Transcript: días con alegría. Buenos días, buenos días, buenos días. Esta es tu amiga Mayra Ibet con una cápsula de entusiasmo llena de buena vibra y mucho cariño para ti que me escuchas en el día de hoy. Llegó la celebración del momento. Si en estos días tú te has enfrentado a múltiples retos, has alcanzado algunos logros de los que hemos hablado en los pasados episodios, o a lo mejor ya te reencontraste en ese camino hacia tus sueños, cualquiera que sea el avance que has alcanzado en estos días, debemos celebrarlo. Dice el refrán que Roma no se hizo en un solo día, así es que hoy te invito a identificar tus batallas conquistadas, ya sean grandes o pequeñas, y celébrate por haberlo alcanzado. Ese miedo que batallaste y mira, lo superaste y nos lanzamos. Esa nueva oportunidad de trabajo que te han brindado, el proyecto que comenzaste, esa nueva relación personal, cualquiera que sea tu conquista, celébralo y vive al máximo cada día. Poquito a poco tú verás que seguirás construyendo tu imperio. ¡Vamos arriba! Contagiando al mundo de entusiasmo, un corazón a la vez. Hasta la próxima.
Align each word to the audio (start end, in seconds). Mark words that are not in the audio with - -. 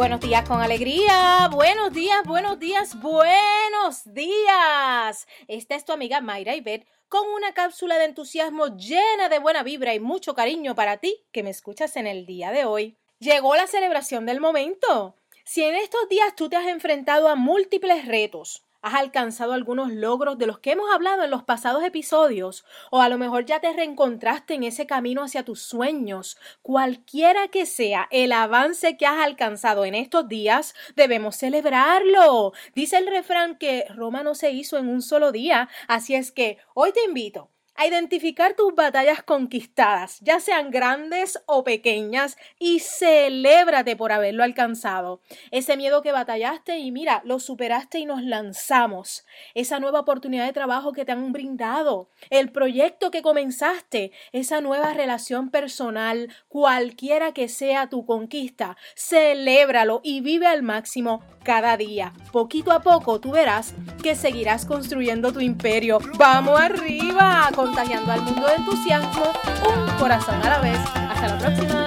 días 0.00 0.48
con 0.48 0.62
alegría. 0.62 1.50
Buenos 1.52 1.92
días, 1.92 2.24
buenos 2.24 2.58
días, 2.58 2.98
buenos 3.02 4.02
días. 4.06 5.28
Esta 5.46 5.74
es 5.74 5.84
tu 5.84 5.92
amiga 5.92 6.22
Mayra 6.22 6.56
Ibet 6.56 6.86
con 7.10 7.28
una 7.28 7.52
cápsula 7.52 7.98
de 7.98 8.06
entusiasmo 8.06 8.74
llena 8.78 9.28
de 9.28 9.38
buena 9.38 9.62
vibra 9.62 9.92
y 9.92 10.00
mucho 10.00 10.34
cariño 10.34 10.74
para 10.74 10.96
ti 10.96 11.22
que 11.32 11.42
me 11.42 11.50
escuchas 11.50 11.96
en 11.96 12.06
el 12.06 12.24
día 12.24 12.50
de 12.50 12.64
hoy. 12.64 12.96
Llegó 13.18 13.54
la 13.56 13.66
celebración 13.66 14.24
del 14.24 14.40
momento. 14.40 15.16
Si 15.44 15.62
en 15.62 15.74
estos 15.74 16.08
días 16.08 16.34
tú 16.34 16.48
te 16.48 16.56
has 16.56 16.66
enfrentado 16.66 17.28
a 17.28 17.34
múltiples 17.34 18.06
retos, 18.06 18.64
has 18.82 18.94
alcanzado 18.94 19.52
algunos 19.52 19.92
logros 19.92 20.38
de 20.38 20.46
los 20.46 20.58
que 20.58 20.72
hemos 20.72 20.90
hablado 20.92 21.22
en 21.22 21.30
los 21.30 21.42
pasados 21.42 21.84
episodios, 21.84 22.64
o 22.90 23.00
a 23.00 23.08
lo 23.08 23.18
mejor 23.18 23.44
ya 23.44 23.60
te 23.60 23.72
reencontraste 23.72 24.54
en 24.54 24.64
ese 24.64 24.86
camino 24.86 25.22
hacia 25.22 25.44
tus 25.44 25.62
sueños, 25.62 26.36
cualquiera 26.62 27.48
que 27.48 27.66
sea 27.66 28.08
el 28.10 28.32
avance 28.32 28.96
que 28.96 29.06
has 29.06 29.24
alcanzado 29.24 29.84
en 29.84 29.94
estos 29.94 30.28
días, 30.28 30.74
debemos 30.96 31.36
celebrarlo. 31.36 32.52
Dice 32.74 32.98
el 32.98 33.06
refrán 33.06 33.56
que 33.56 33.86
Roma 33.94 34.22
no 34.22 34.34
se 34.34 34.50
hizo 34.50 34.78
en 34.78 34.88
un 34.88 35.02
solo 35.02 35.32
día, 35.32 35.68
así 35.88 36.14
es 36.14 36.32
que 36.32 36.58
hoy 36.74 36.92
te 36.92 37.04
invito 37.04 37.50
a 37.76 37.86
identificar 37.86 38.54
tus 38.54 38.74
batallas 38.74 39.22
conquistadas, 39.22 40.18
ya 40.20 40.40
sean 40.40 40.70
grandes 40.70 41.42
o 41.46 41.64
pequeñas, 41.64 42.36
y 42.58 42.80
celébrate 42.80 43.96
por 43.96 44.12
haberlo 44.12 44.44
alcanzado. 44.44 45.22
Ese 45.50 45.76
miedo 45.76 46.02
que 46.02 46.12
batallaste 46.12 46.78
y 46.78 46.90
mira, 46.92 47.22
lo 47.24 47.38
superaste 47.38 47.98
y 47.98 48.06
nos 48.06 48.22
lanzamos. 48.22 49.24
Esa 49.54 49.80
nueva 49.80 50.00
oportunidad 50.00 50.46
de 50.46 50.52
trabajo 50.52 50.92
que 50.92 51.04
te 51.04 51.12
han 51.12 51.32
brindado, 51.32 52.10
el 52.28 52.52
proyecto 52.52 53.10
que 53.10 53.22
comenzaste, 53.22 54.12
esa 54.32 54.60
nueva 54.60 54.92
relación 54.92 55.50
personal, 55.50 56.28
cualquiera 56.48 57.32
que 57.32 57.48
sea 57.48 57.88
tu 57.88 58.04
conquista, 58.04 58.76
celébralo 58.96 60.00
y 60.02 60.20
vive 60.20 60.46
al 60.46 60.62
máximo 60.62 61.22
cada 61.42 61.76
día. 61.76 62.12
Poquito 62.32 62.72
a 62.72 62.80
poco 62.80 63.20
tú 63.20 63.32
verás 63.32 63.74
que 64.02 64.14
seguirás 64.14 64.66
construyendo 64.66 65.32
tu 65.32 65.40
imperio. 65.40 65.98
¡Vamos 66.18 66.60
arriba! 66.60 67.50
Contagiando 67.60 68.10
al 68.10 68.22
mundo 68.22 68.46
de 68.46 68.54
entusiasmo, 68.54 69.32
un 69.68 69.98
corazón 69.98 70.42
a 70.42 70.48
la 70.48 70.58
vez. 70.60 70.78
Hasta 71.10 71.28
la 71.28 71.38
próxima. 71.38 71.79